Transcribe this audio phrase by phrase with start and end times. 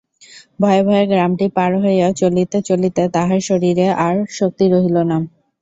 [0.59, 5.17] ভয়ে ভয়ে গ্রামটি পার হইয়া চলিতে চলিতে তাহার শরীরে আর শক্তি রহিল না।